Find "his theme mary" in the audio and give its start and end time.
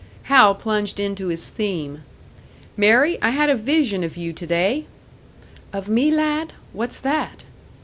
1.27-3.19